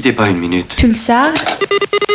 [0.00, 0.74] Quittez pas une minute.
[0.76, 1.28] Pulsar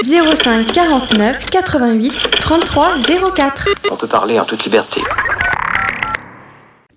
[0.03, 2.95] 05 49 88 33
[3.35, 3.69] 04.
[3.91, 5.01] On peut parler en toute liberté.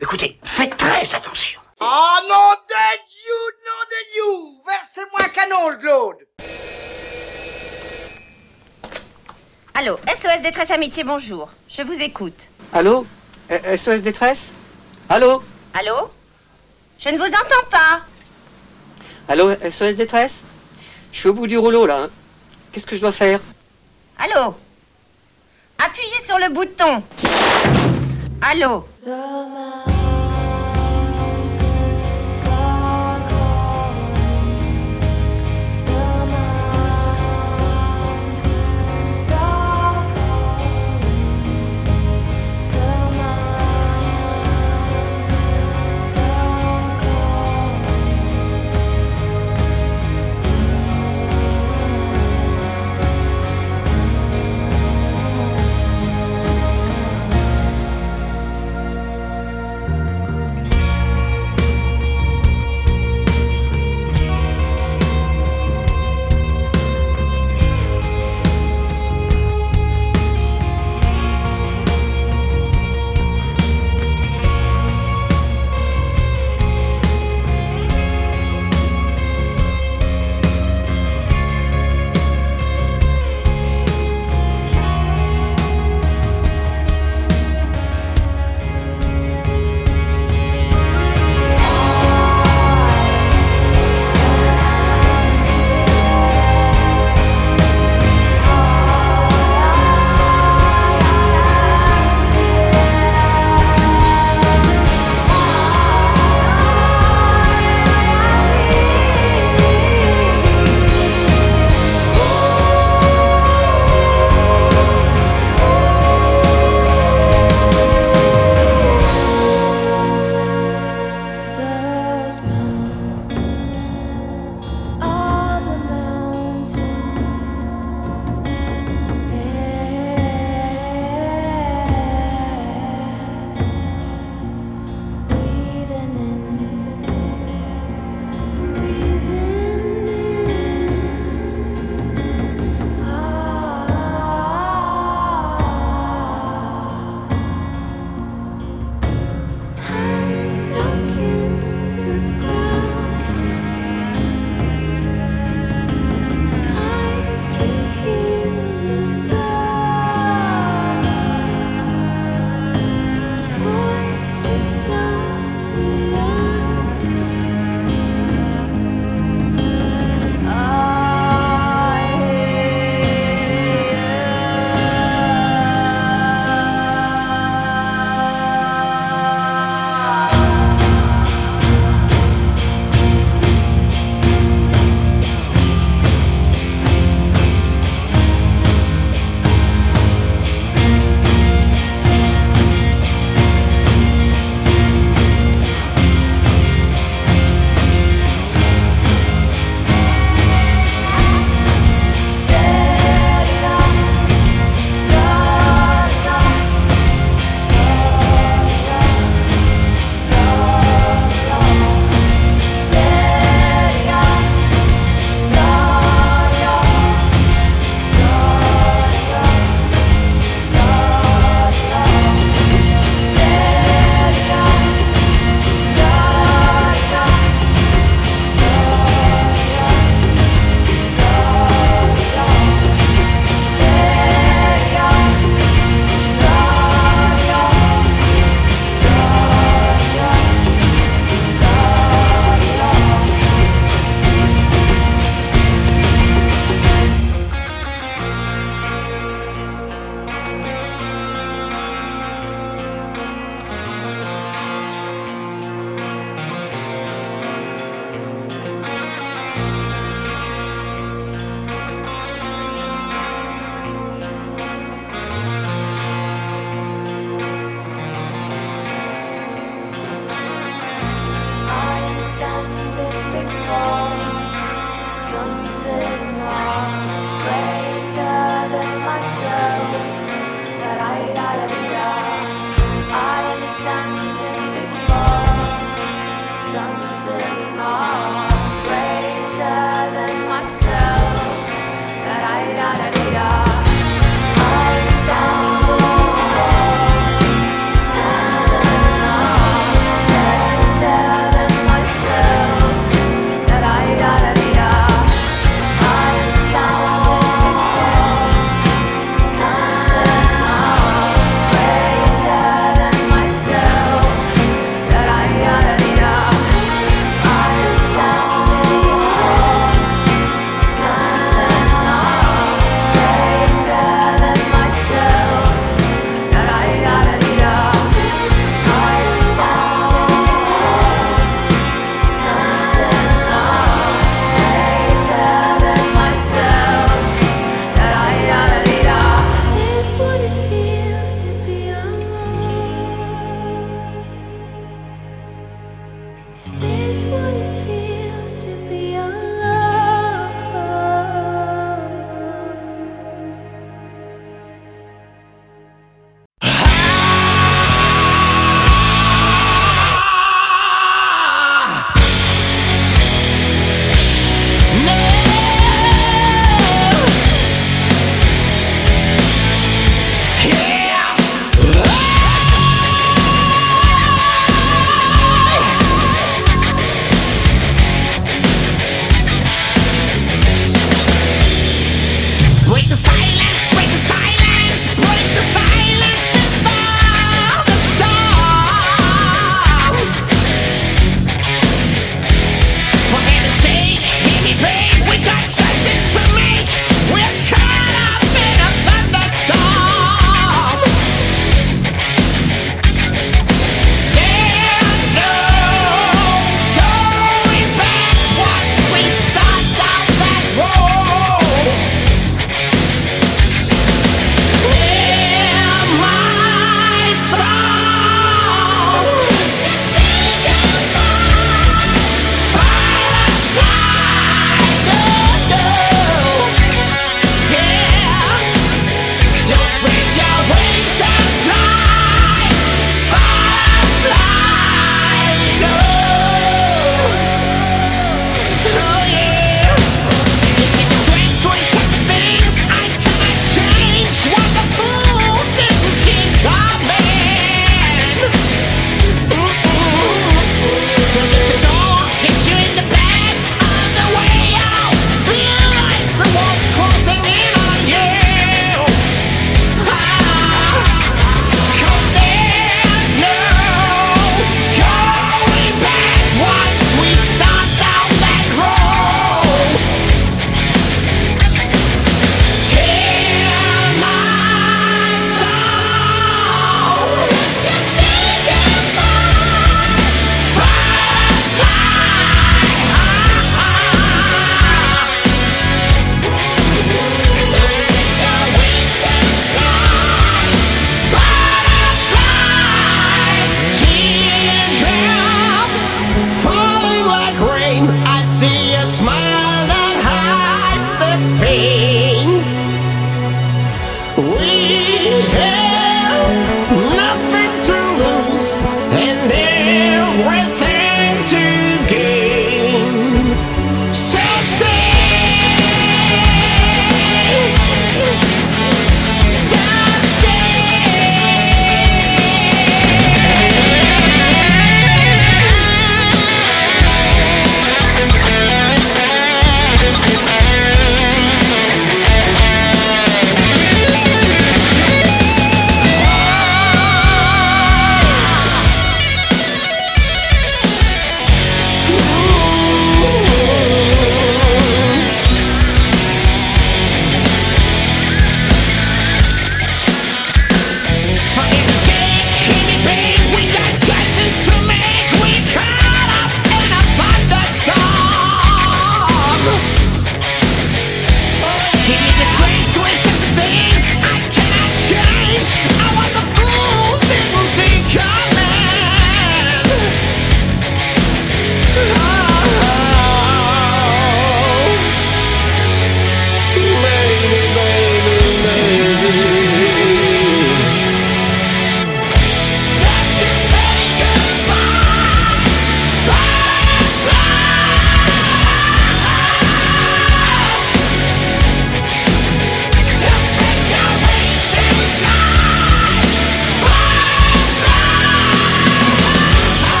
[0.00, 1.60] Écoutez, faites très attention.
[1.82, 1.84] Oh
[2.26, 6.16] non de Dieu, non de Dieu Versez-moi un canon, Claude
[9.74, 11.50] Allô, SOS Détresse Amitié, bonjour.
[11.68, 12.48] Je vous écoute.
[12.72, 13.04] Allô?
[13.50, 14.52] Eh, SOS détresse?
[15.10, 15.42] Allô?
[15.74, 16.10] Allô?
[16.98, 18.00] Je ne vous entends pas.
[19.28, 20.46] Allô SOS détresse?
[21.12, 22.02] Je suis au bout du rouleau là.
[22.04, 22.08] hein.
[22.72, 23.40] Qu'est-ce que je dois faire?
[24.18, 24.54] Allô?
[25.78, 27.02] Appuyez sur le bouton.
[28.42, 28.86] Allô?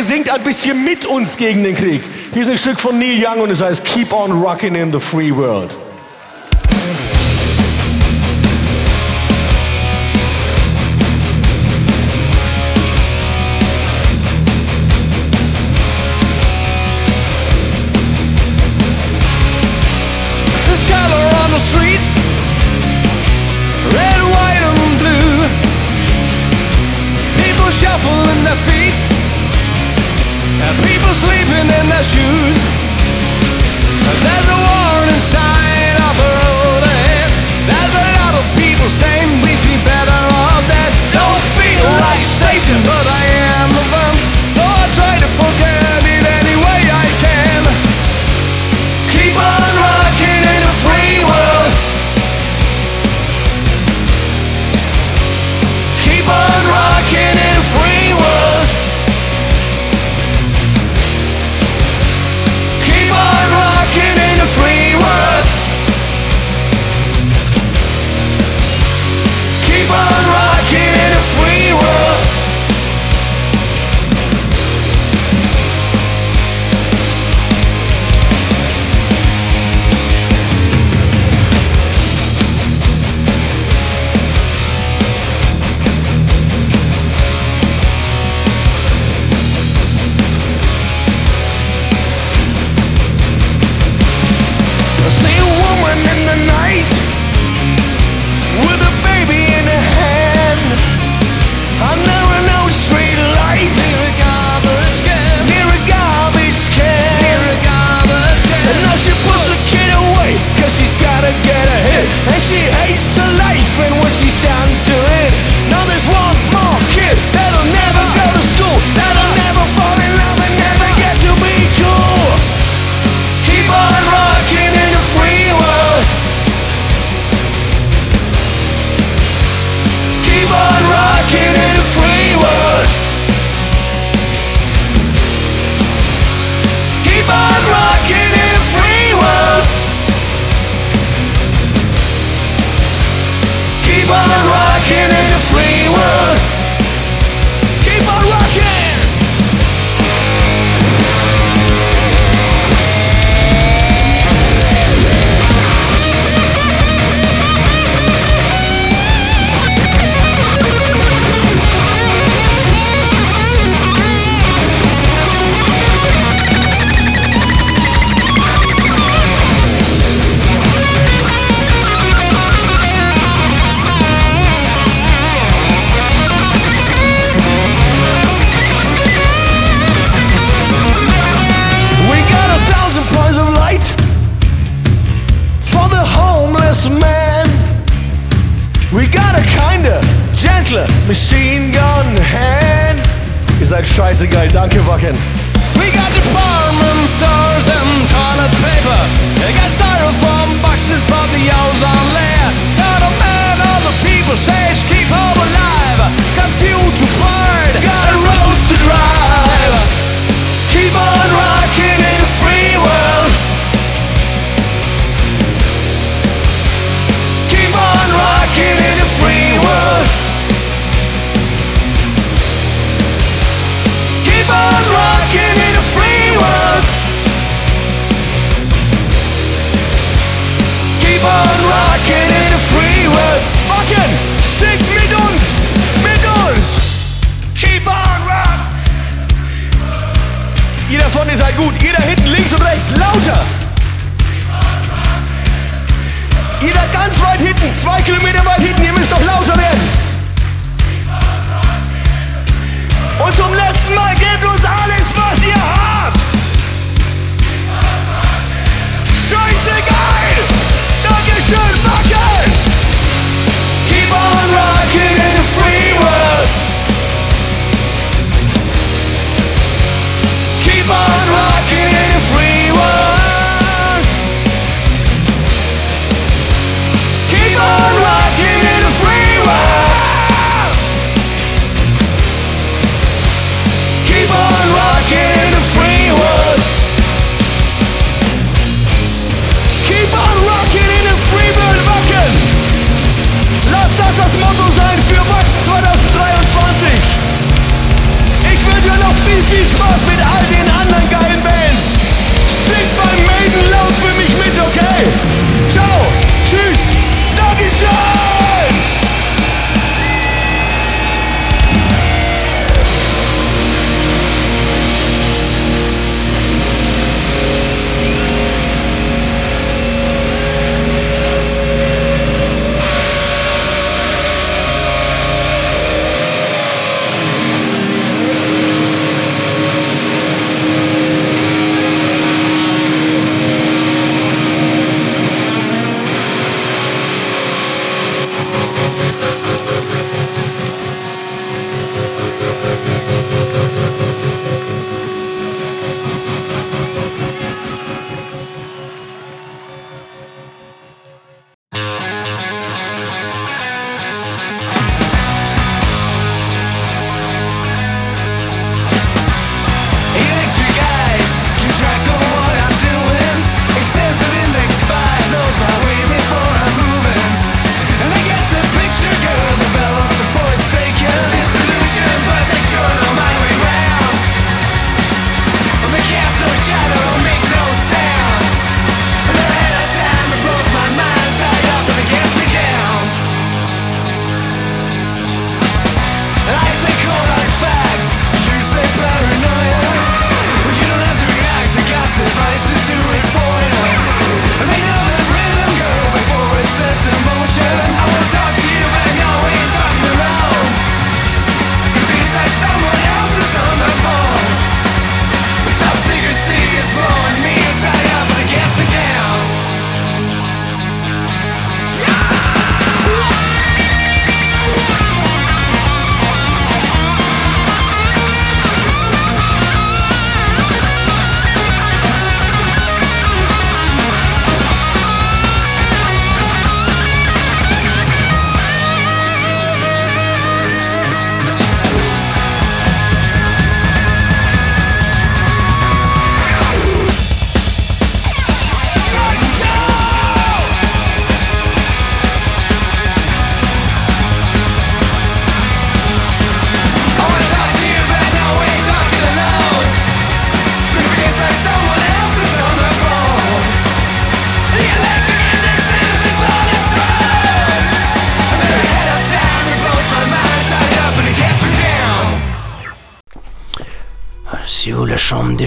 [0.00, 2.00] der singt ein bisschen mit uns gegen den Krieg.
[2.32, 4.98] Hier ist ein Stück von Neil Young und es heißt Keep on Rocking in the
[4.98, 5.76] Free World.
[32.02, 32.79] shoes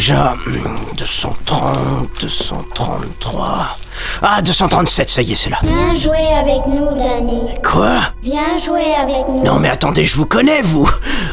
[0.06, 0.36] déjà
[0.98, 3.68] 230, 233.
[4.22, 5.58] Ah, 237, ça y est, c'est là.
[5.64, 7.50] Viens jouer avec nous, Danny.
[7.64, 8.00] Quoi?
[8.22, 9.44] Viens jouer avec nous.
[9.46, 10.90] Non mais attendez, je vous connais, vous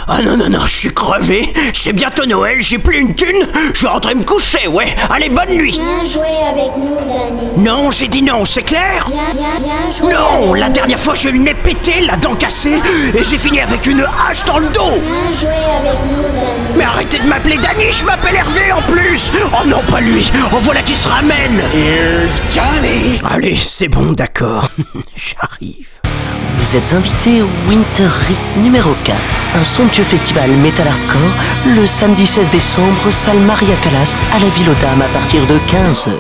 [0.07, 3.45] Ah non, non, non, je suis crevé, c'est bientôt Noël, j'ai plus une thune,
[3.75, 7.49] je vais rentrer me coucher, ouais Allez, bonne nuit Viens jouer avec nous, Danny.
[7.59, 9.05] Non, j'ai dit non, c'est clair?
[9.09, 10.73] Viens, viens, viens jouer Non, avec la nous.
[10.75, 12.79] dernière fois, j'ai eu le nez pété, la dent cassée,
[13.14, 15.51] et j'ai fini avec une hache dans le dos Viens jouer
[15.81, 16.49] avec nous, Danny.
[16.77, 20.59] Mais arrêtez de m'appeler Danny, je m'appelle Hervé en plus Oh non, pas lui Oh
[20.62, 23.21] voilà qui se ramène Here's Johnny.
[23.29, 24.68] Allez, c'est bon, d'accord,
[25.16, 25.89] j'arrive.
[26.59, 29.16] Vous êtes invité au Winter Rick numéro 4,
[29.59, 31.35] un somptueux festival metal hardcore,
[31.66, 35.55] le samedi 16 décembre, salle Maria Callas, à la Ville aux Dames à partir de
[35.71, 36.11] 15h.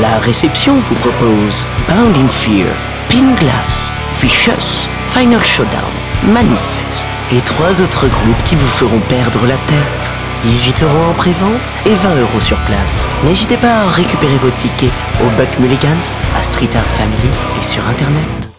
[0.00, 2.66] La réception vous propose Bound in Fear,
[3.10, 3.92] Pin Glass,
[4.22, 5.90] Vicious, Final Showdown,
[6.32, 10.12] Manifest et trois autres groupes qui vous feront perdre la tête.
[10.44, 13.06] 18 euros en pré-vente et 20 euros sur place.
[13.24, 17.30] N'hésitez pas à récupérer vos tickets au Buck Mulligans, à Street Art Family
[17.60, 18.51] et sur internet.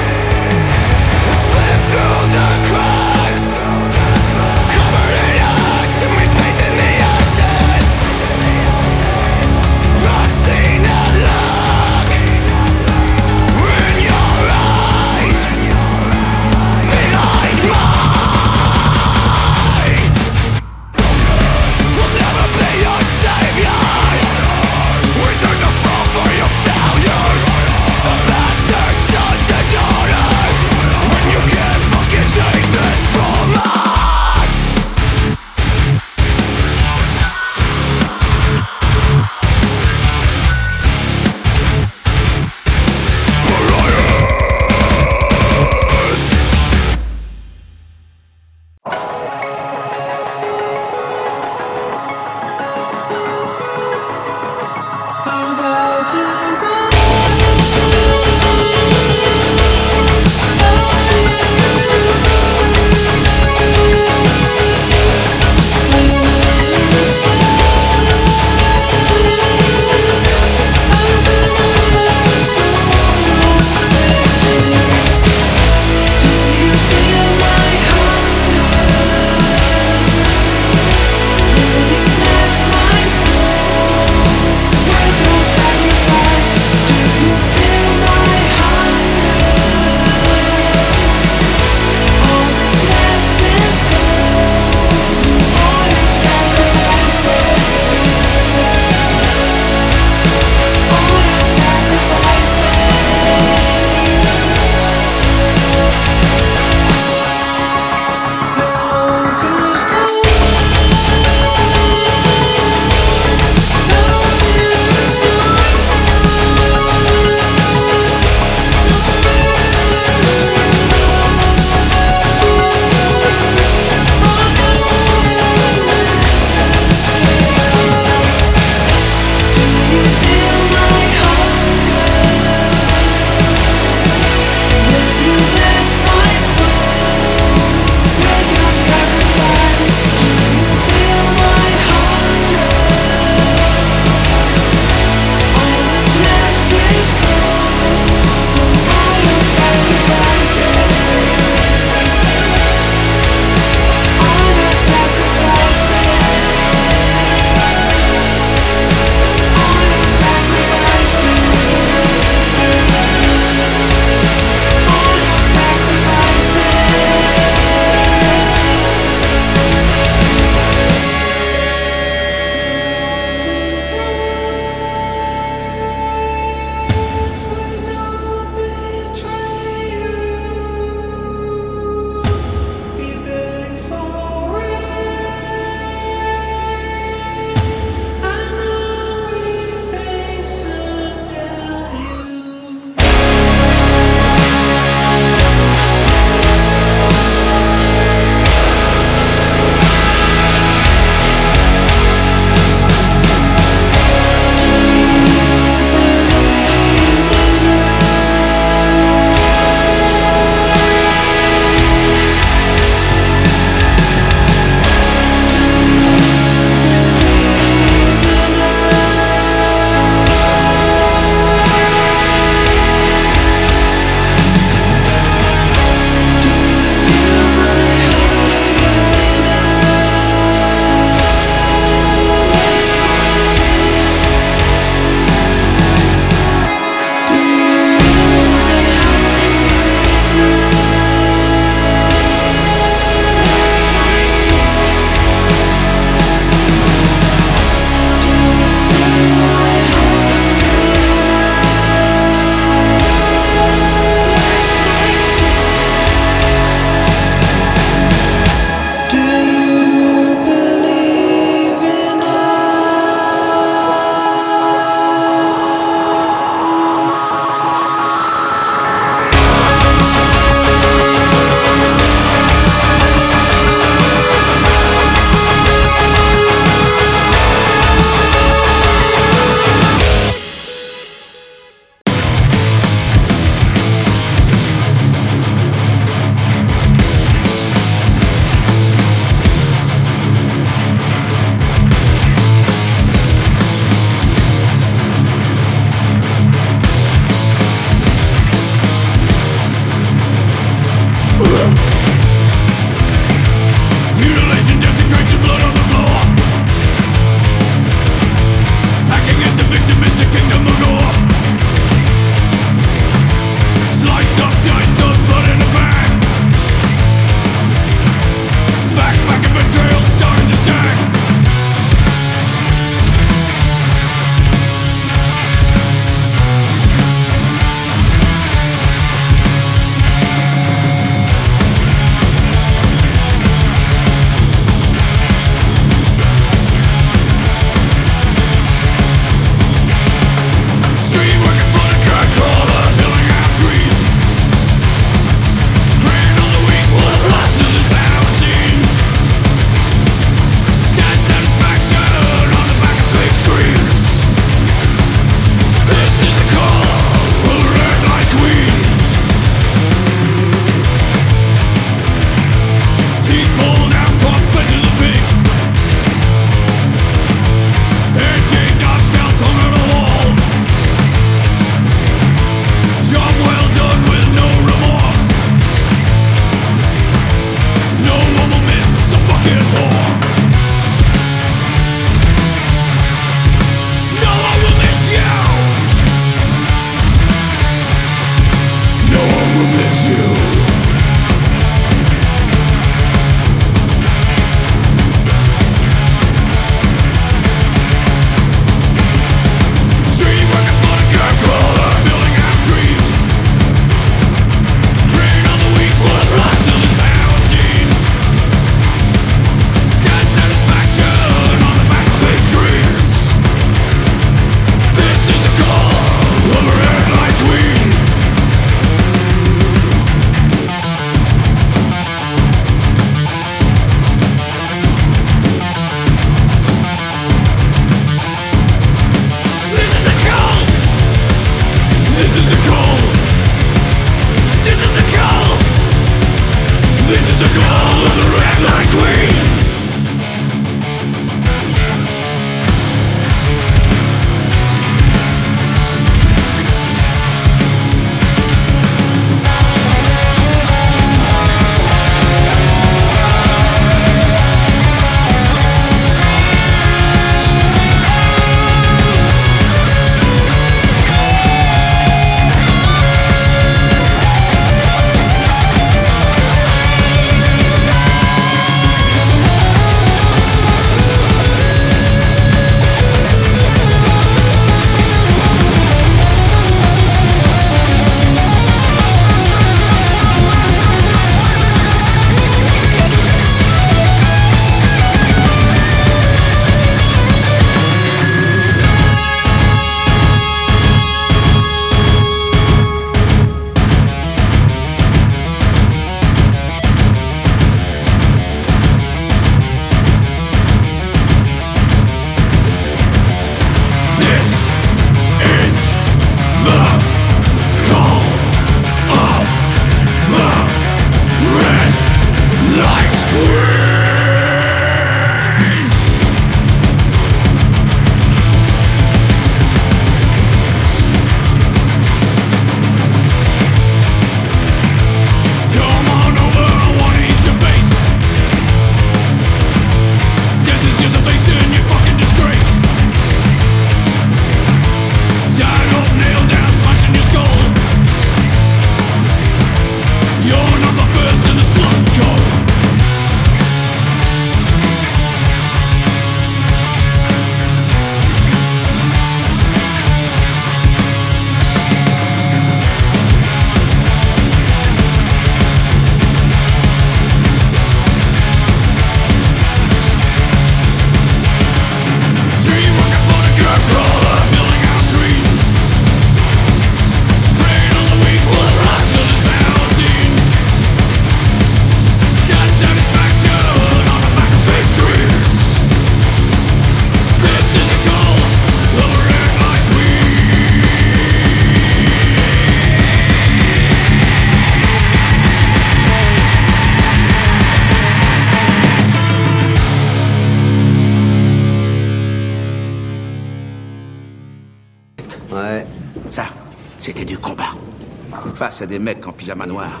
[598.88, 600.00] Des mecs en pyjama noir.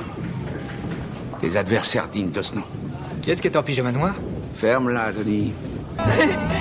[1.42, 2.64] Des adversaires dignes de ce nom.
[3.22, 4.14] Qui est-ce qui est en pyjama noir?
[4.54, 5.52] Ferme-la, Denis.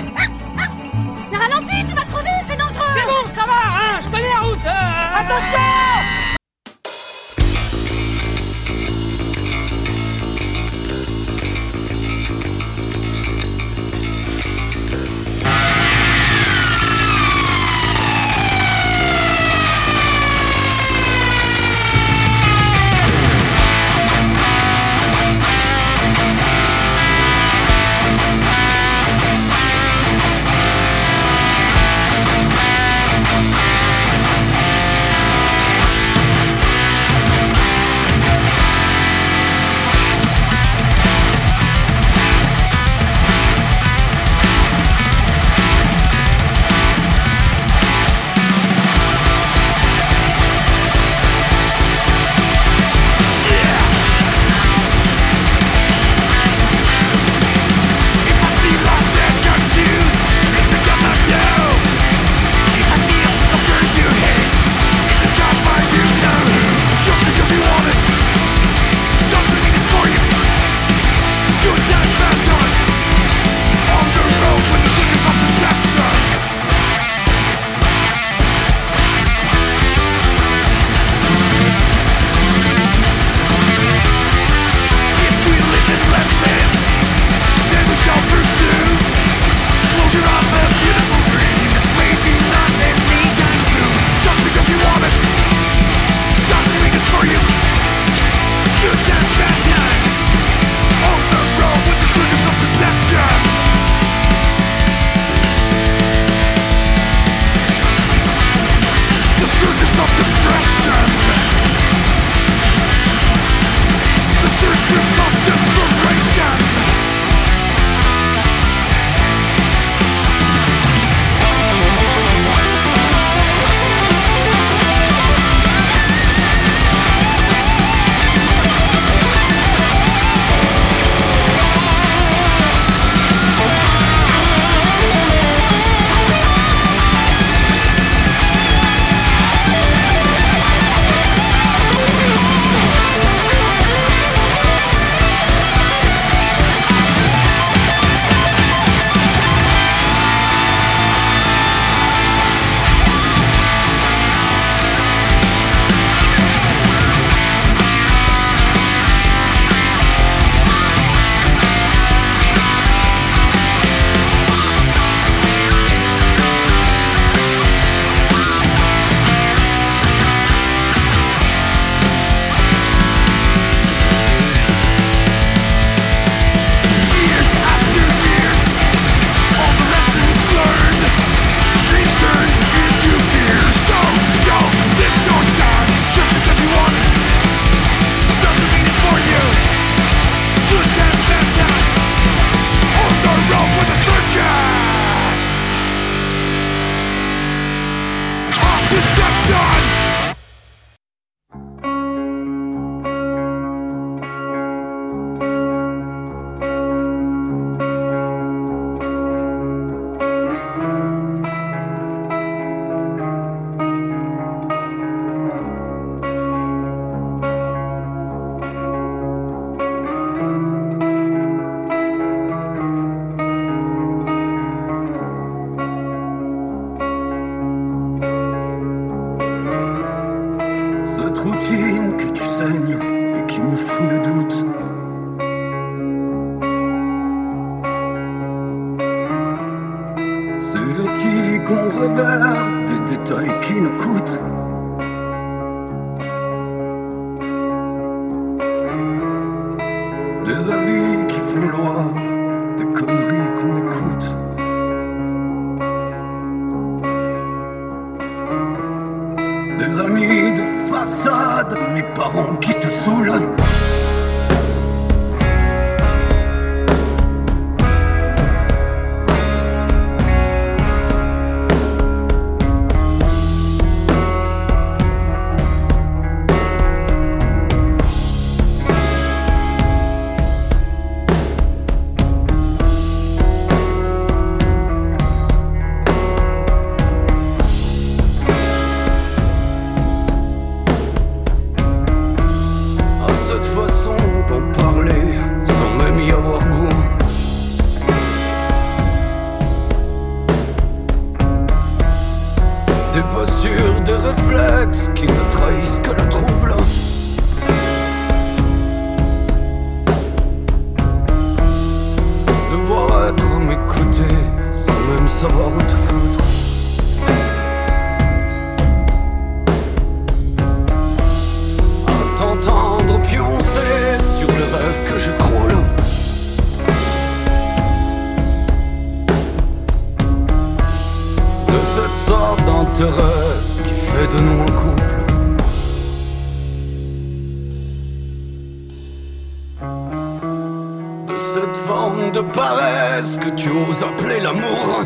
[342.58, 345.06] paresse que tu oses appeler l'amour.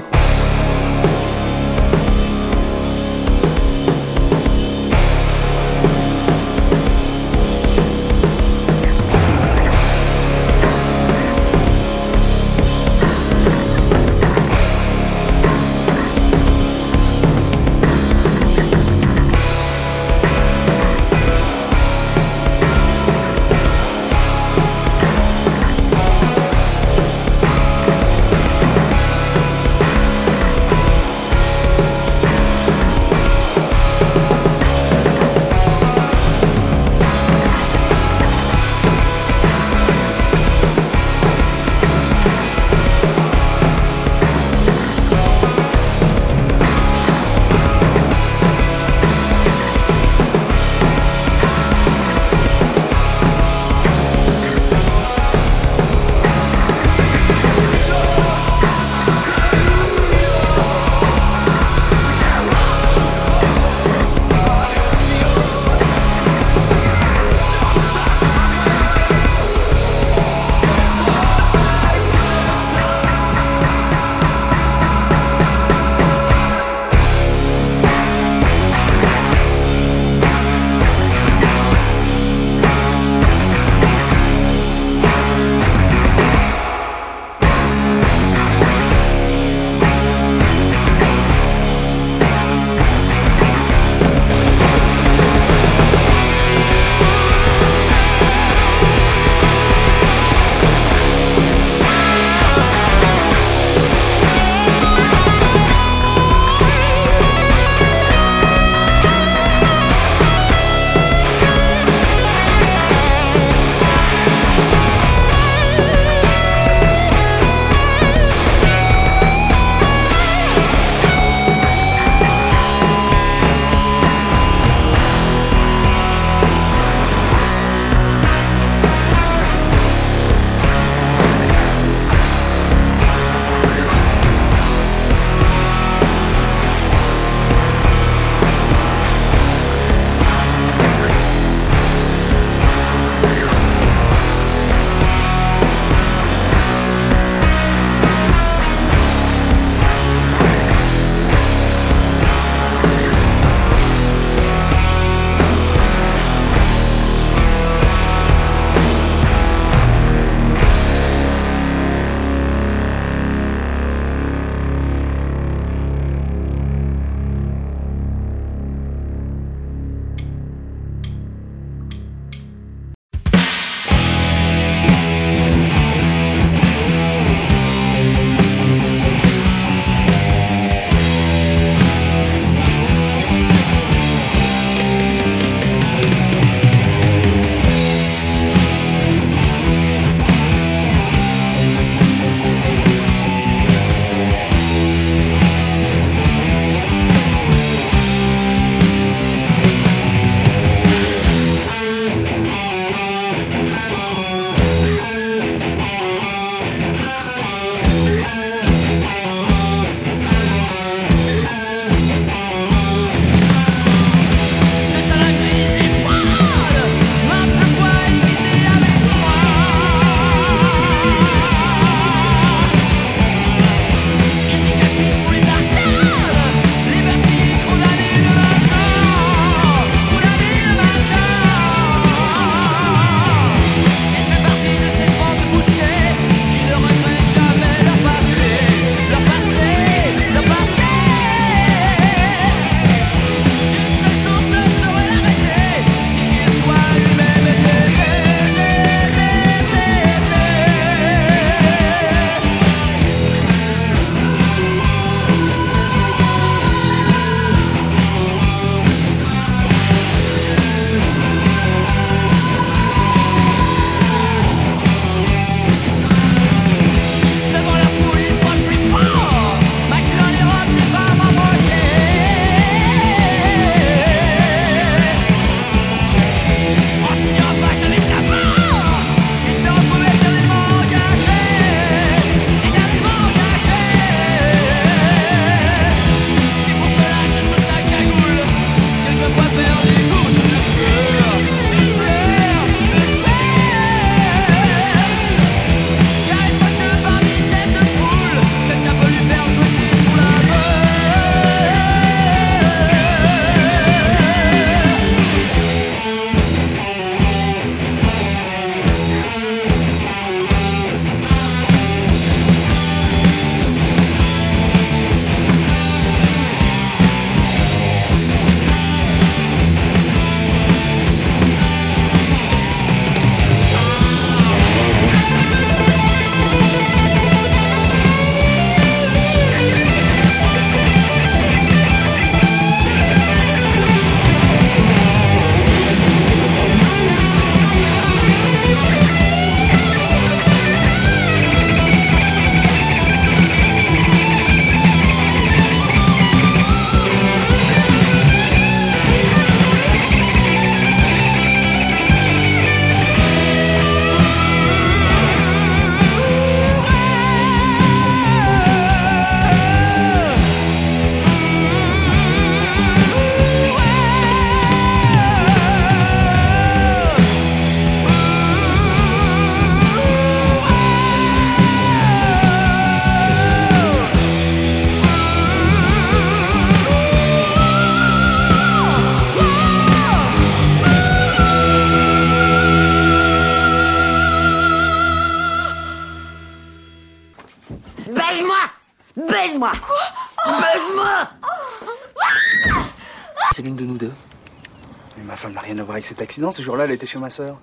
[396.12, 397.58] cet accident, ce jour-là, elle était chez ma sœur.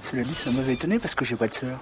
[0.00, 1.78] Cela dit, ça m'avait étonné parce que j'ai pas de sœur.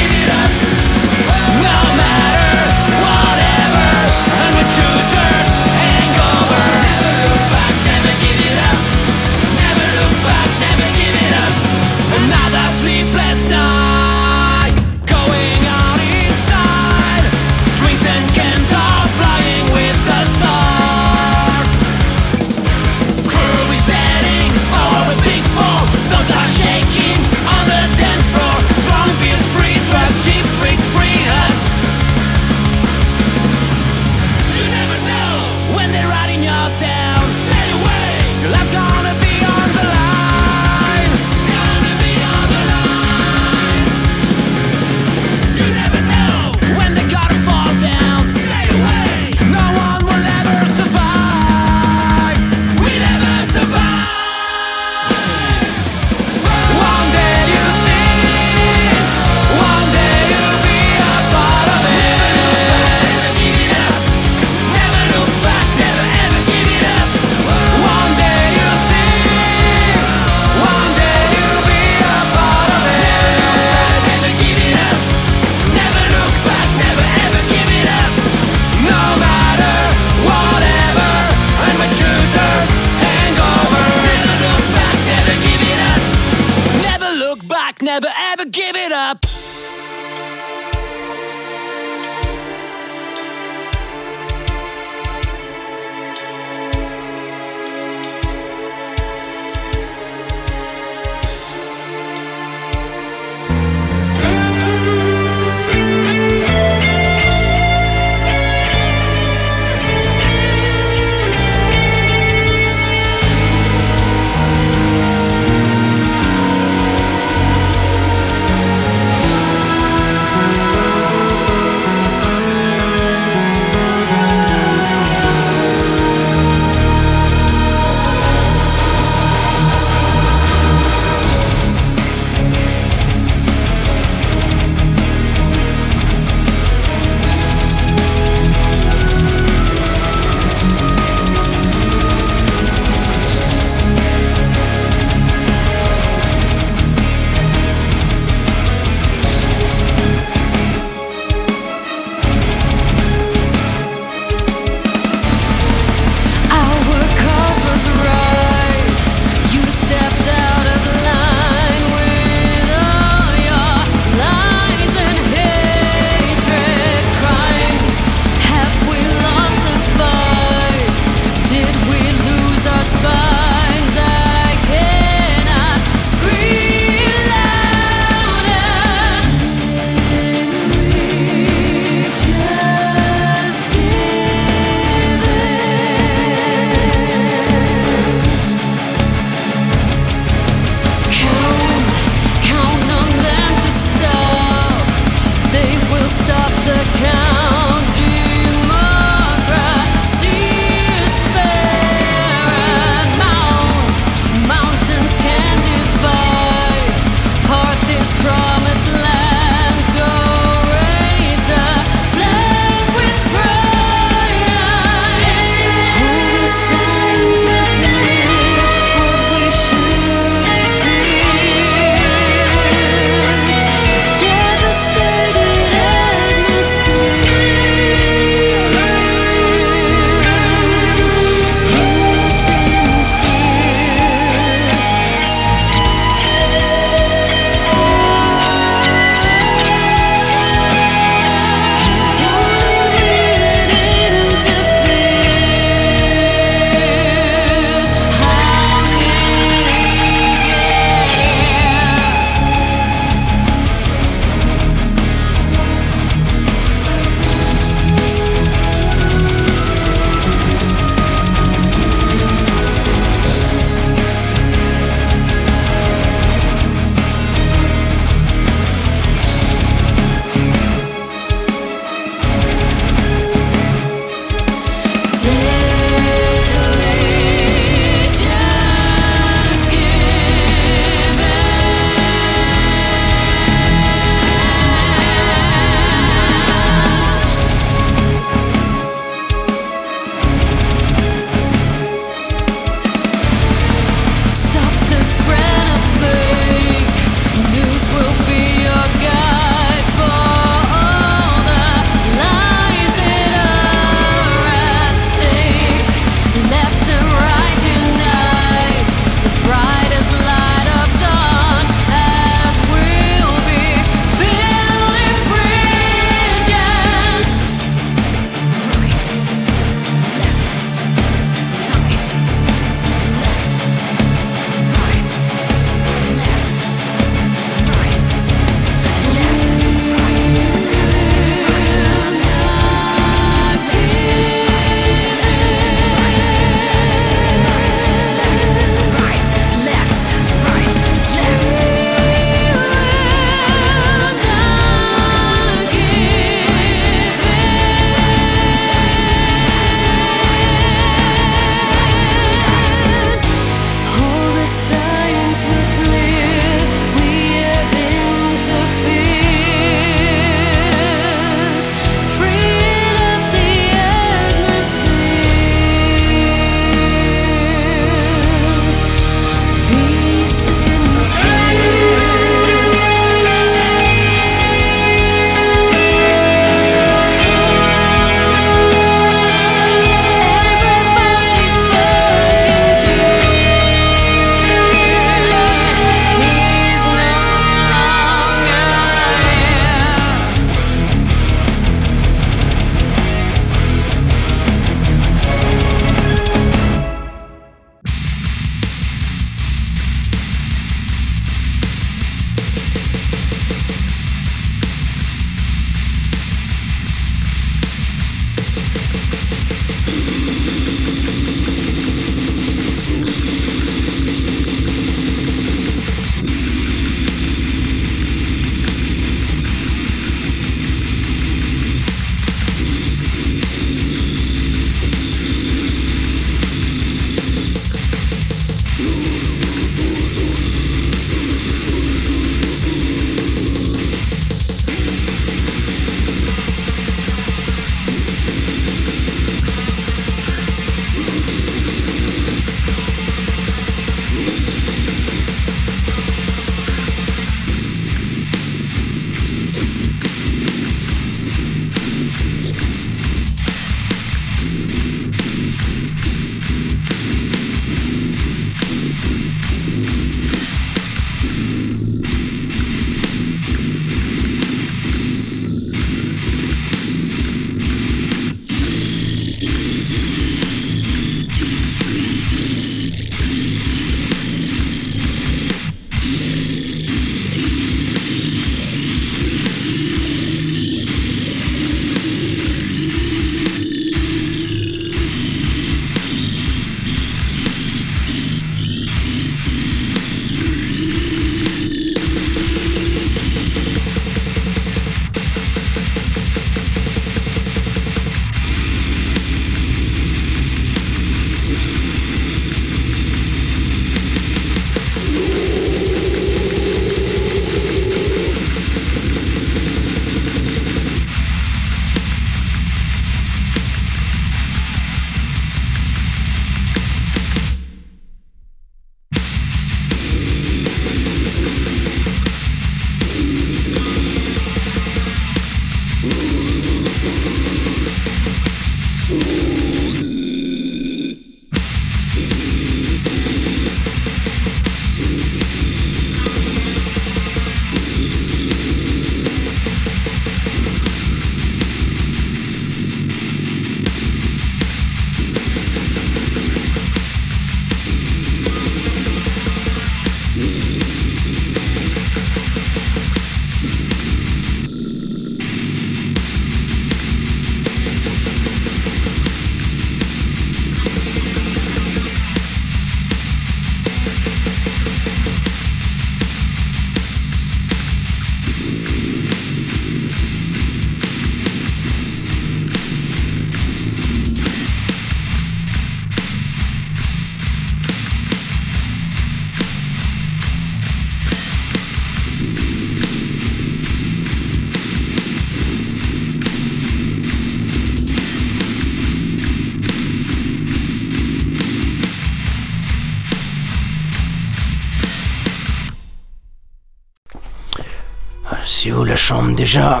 [599.30, 600.00] Chambre déjà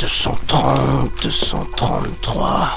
[0.00, 2.70] 230, 233.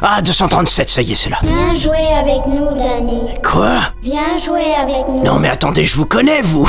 [0.00, 1.36] Ah, 237, ça y est, c'est là.
[1.42, 3.28] Viens jouer avec nous, Danny.
[3.42, 3.80] Quoi?
[4.02, 5.22] Viens jouer avec nous.
[5.22, 6.66] Non mais attendez, je vous connais, vous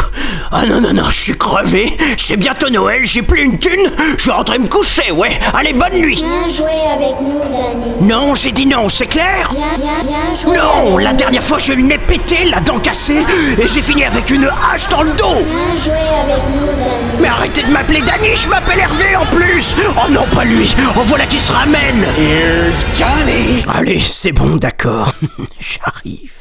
[0.51, 4.25] Ah non, non, non, je suis crevé, c'est bientôt Noël, j'ai plus une thune, je
[4.25, 8.01] vais rentrer me coucher, ouais Allez, bonne nuit Viens jouer avec nous, Danny.
[8.01, 9.51] Non, j'ai dit non, c'est clair?
[9.51, 11.17] Viens, viens, viens jouer Non, avec la nous.
[11.17, 13.23] dernière fois, je nez pété, la dent cassée,
[13.59, 15.93] et j'ai fini avec une hache dans le dos Viens jouer
[16.23, 17.19] avec nous, Danny.
[17.21, 21.01] Mais arrêtez de m'appeler Danny, je m'appelle Hervé en plus Oh non, pas lui Oh
[21.05, 23.63] voilà qui se ramène Here's Johnny.
[23.73, 25.11] Allez, c'est bon, d'accord.
[25.59, 26.31] J'arrive.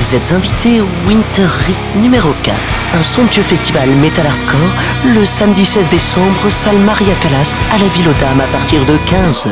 [0.00, 2.56] Vous êtes invité au Winter Rite numéro 4,
[2.98, 4.74] un somptueux festival metal hardcore,
[5.04, 8.94] le samedi 16 décembre, salle Maria Callas, à la Ville aux Dames à partir de
[8.94, 9.50] 15h.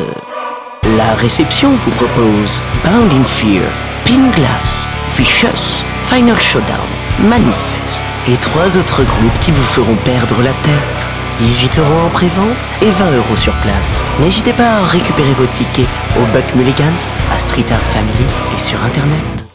[0.97, 3.61] La réception vous propose Bound in Fear,
[4.05, 6.89] Pin Glass, Vicious, Final Showdown,
[7.19, 11.09] Manifest et trois autres groupes qui vous feront perdre la tête.
[11.41, 14.01] 18 euros en prévente et 20 euros sur place.
[14.19, 18.25] N'hésitez pas à récupérer vos tickets au Buck Mulligans, à Street Art Family
[18.57, 19.48] et sur internet.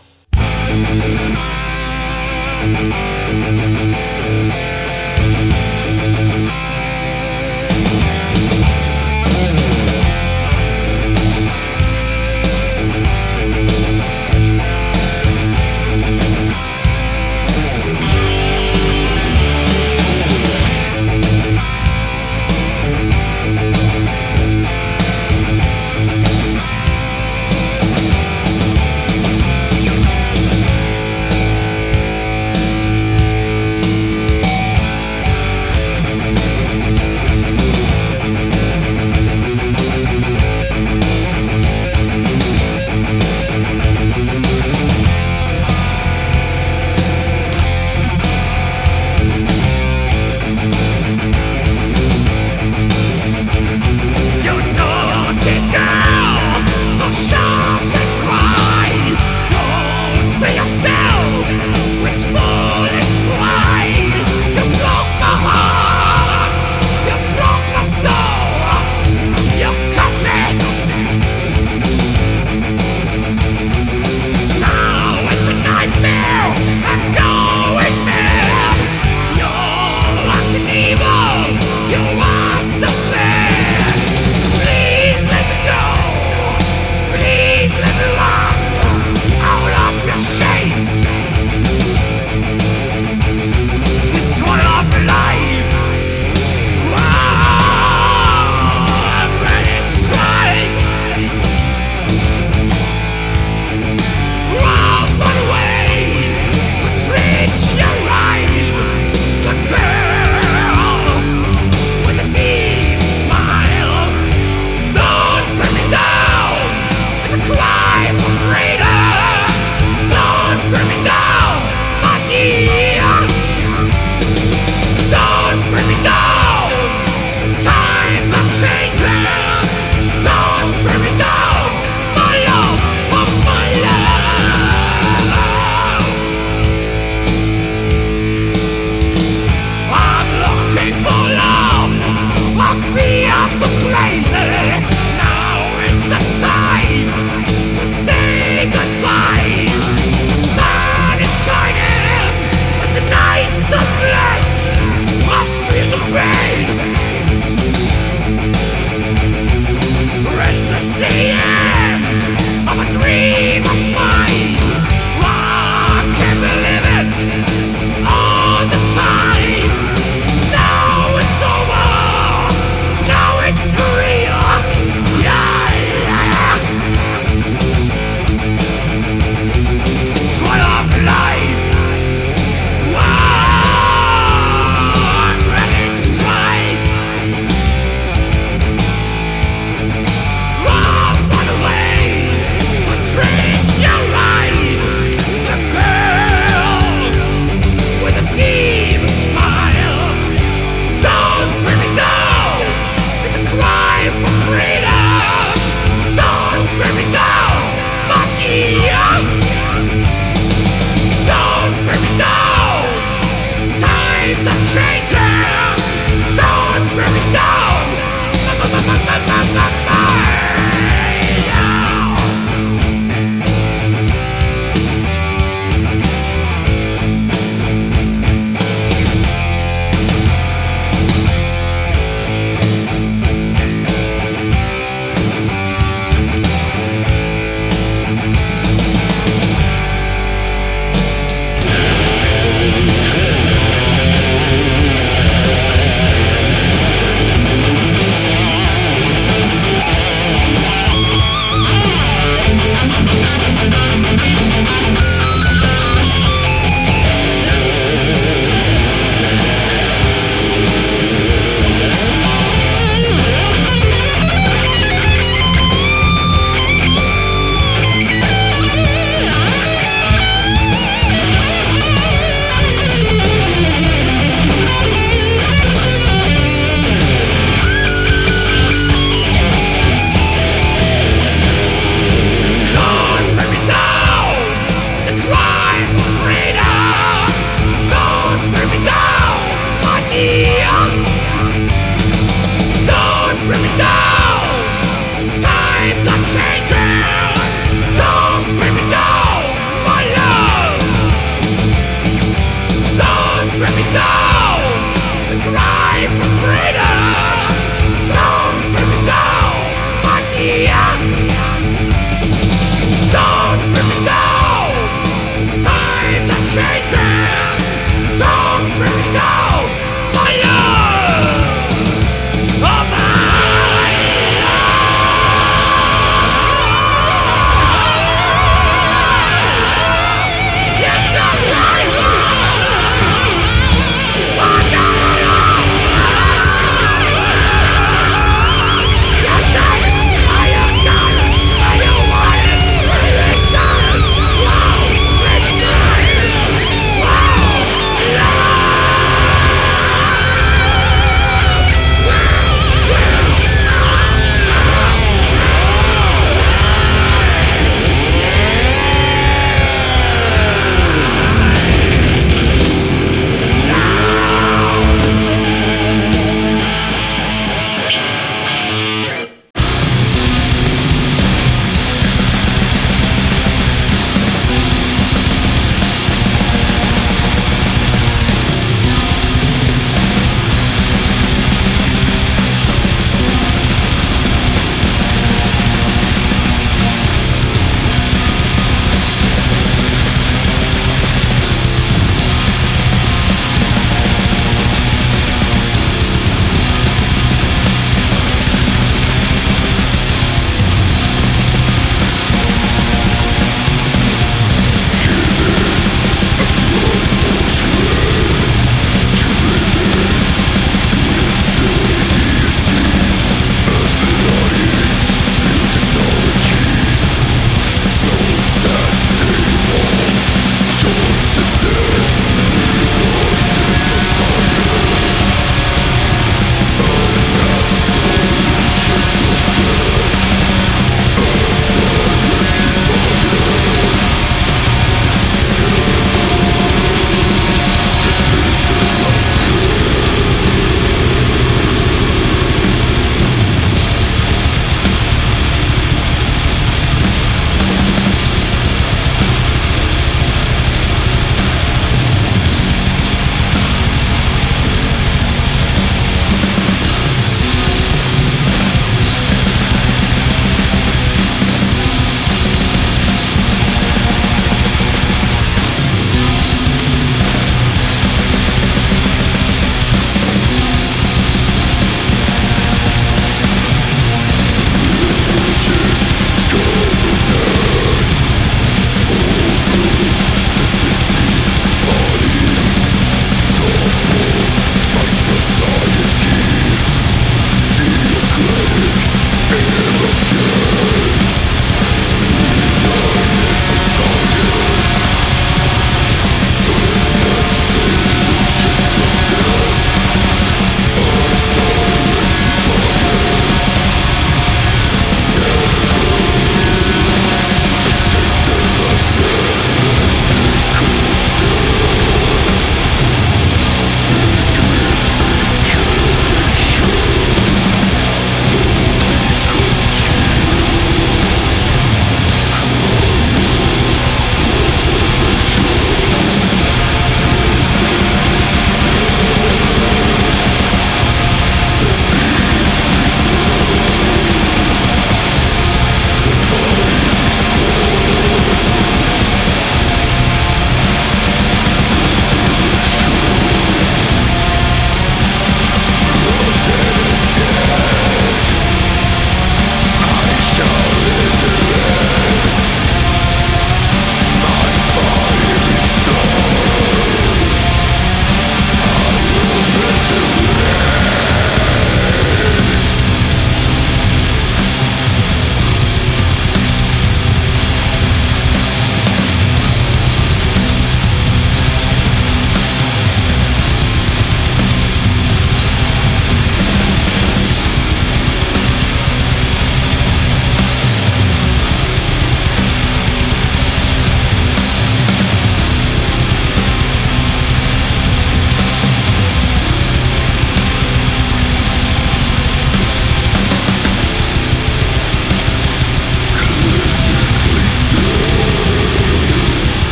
[0.74, 1.03] Thank you.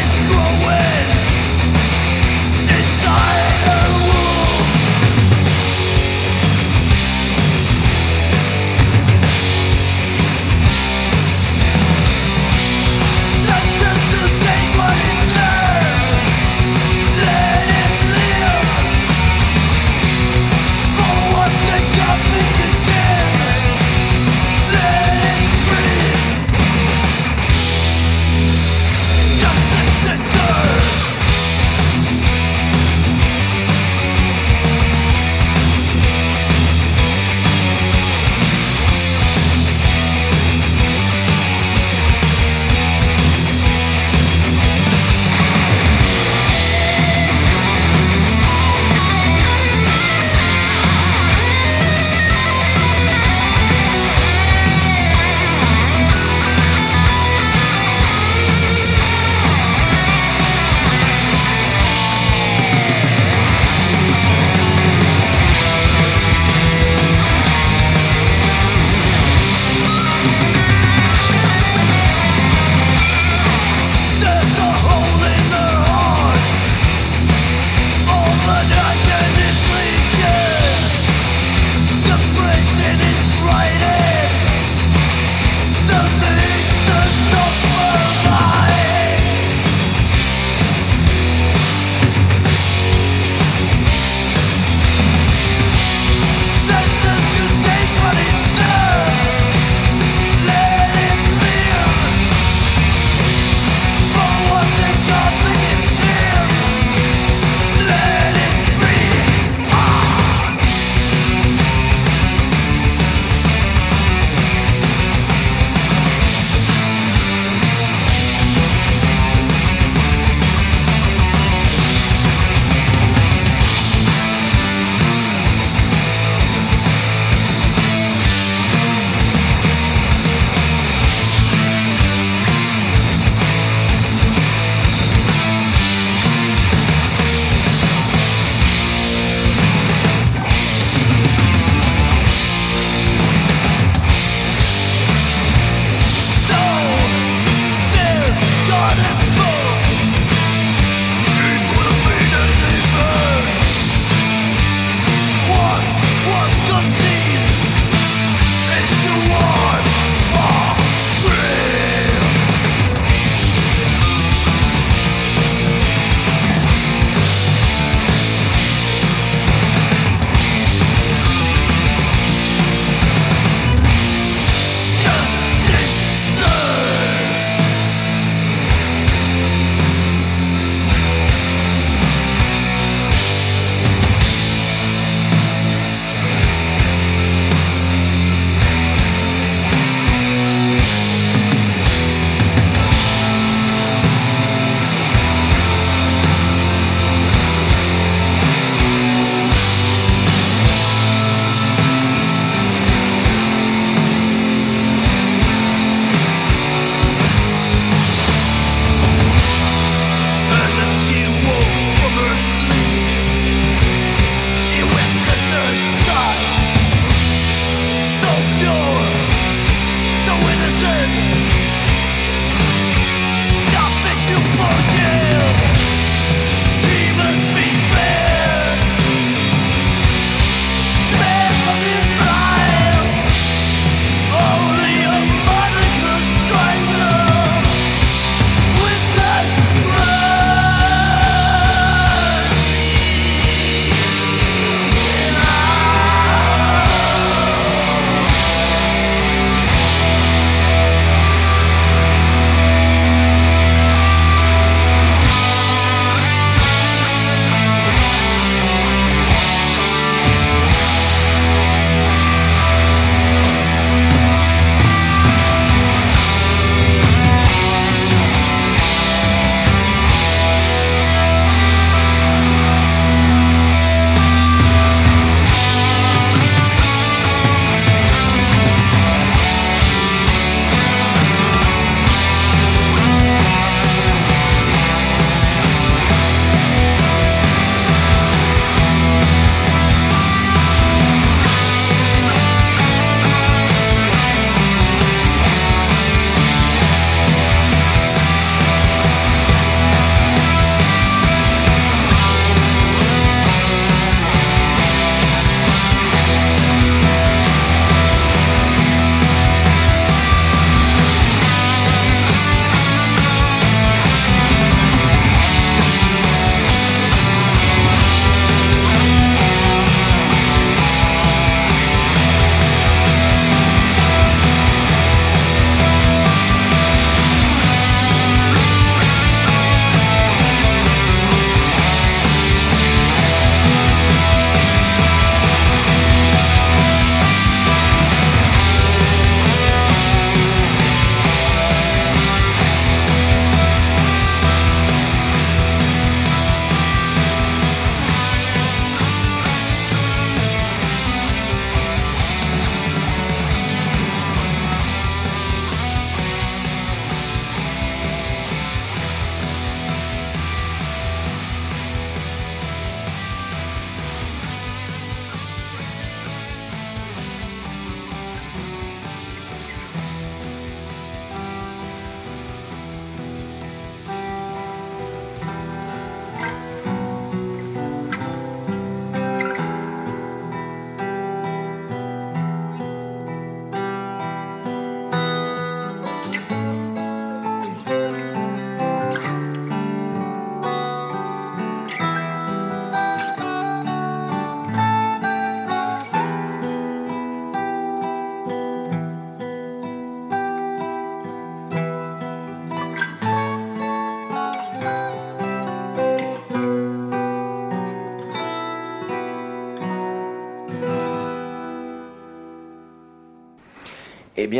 [0.00, 1.27] It's growing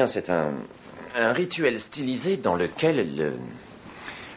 [0.06, 0.52] c'est un,
[1.16, 3.32] rituel stylisé dans lequel le,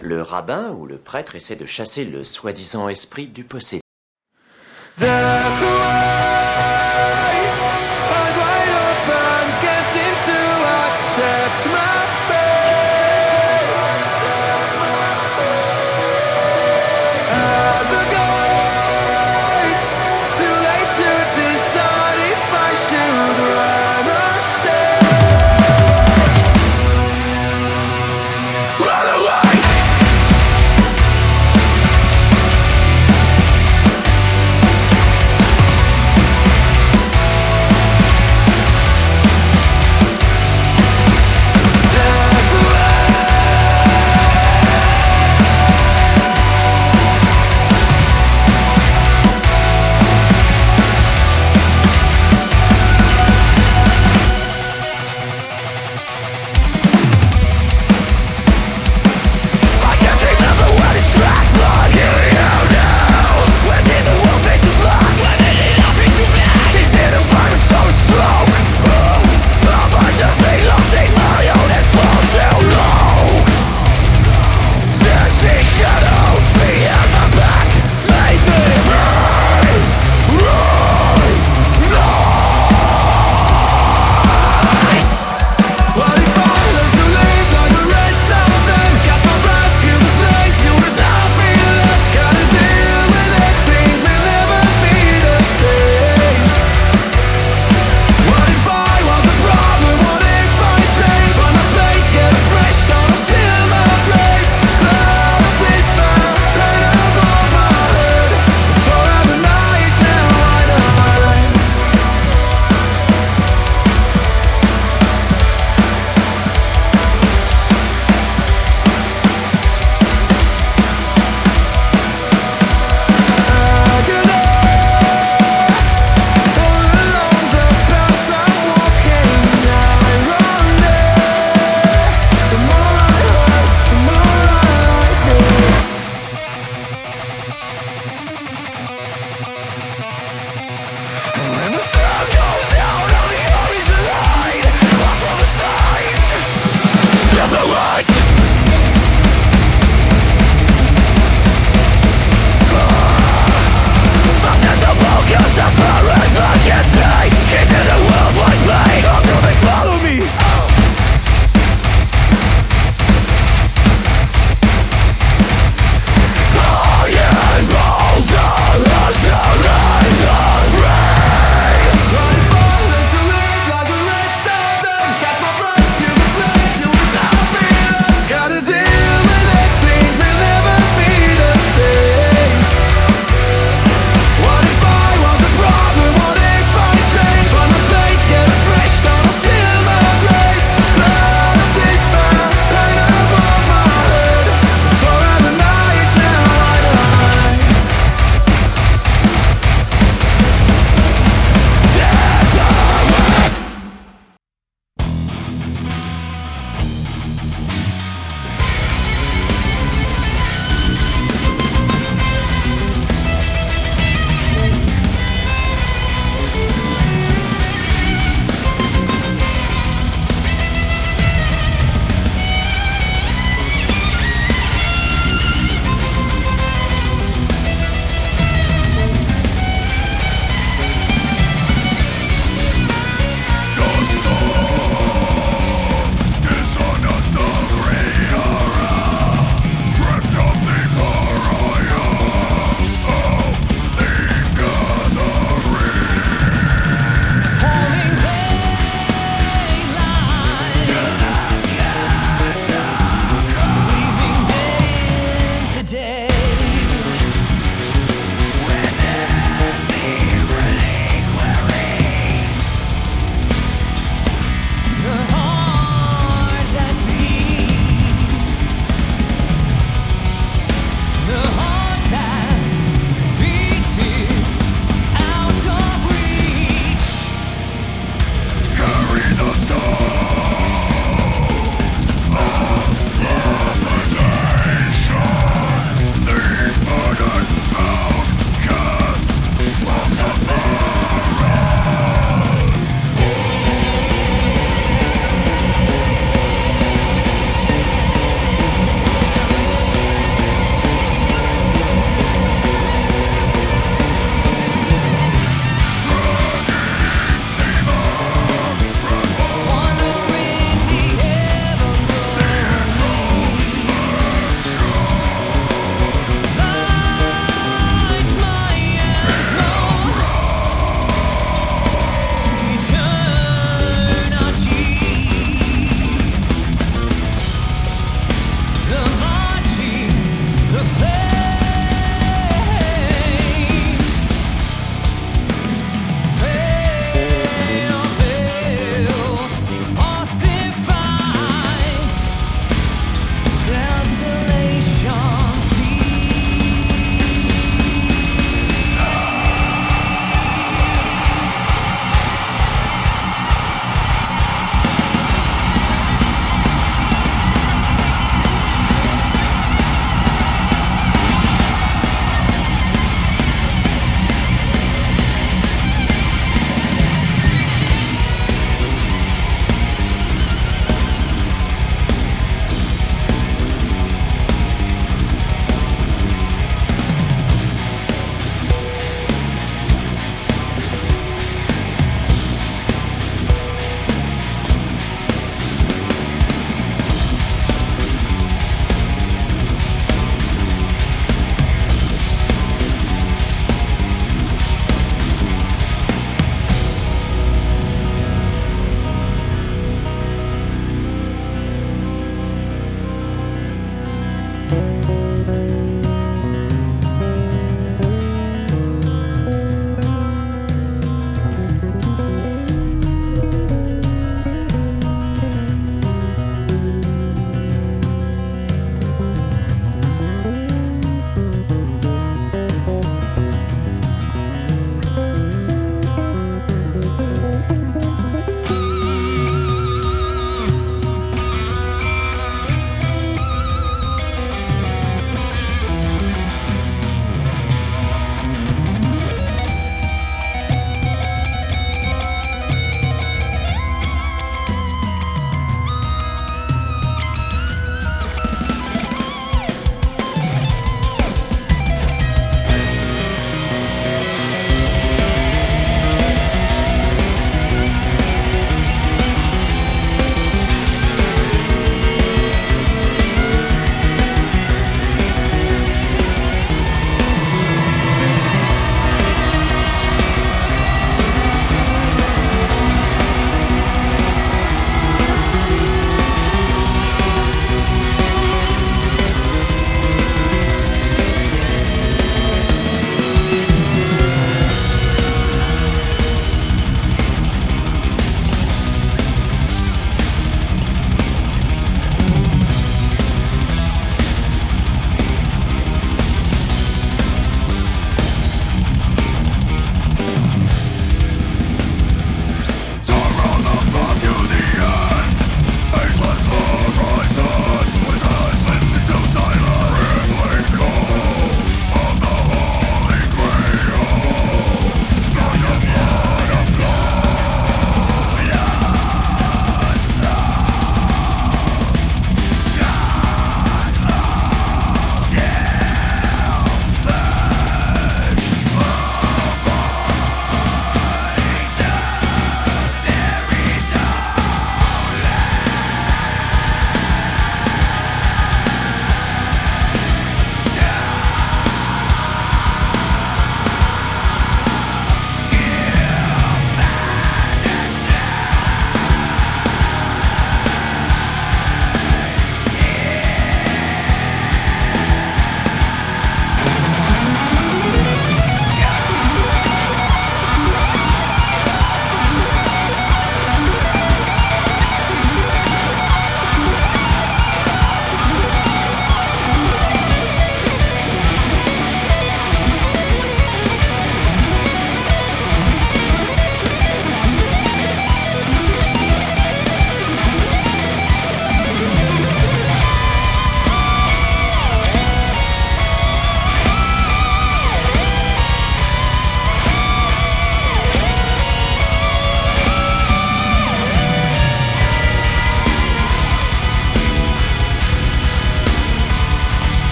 [0.00, 3.82] le rabbin ou le prêtre essaie de chasser le soi-disant esprit du possédé.